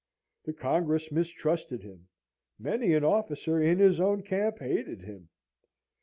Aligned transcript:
The 0.45 0.53
Congress 0.53 1.11
mistrusted 1.11 1.83
him. 1.83 2.07
Many 2.57 2.95
an 2.95 3.03
officer 3.03 3.61
in 3.61 3.77
his 3.77 3.99
own 3.99 4.23
camp 4.23 4.57
hated 4.57 5.03
him. 5.03 5.29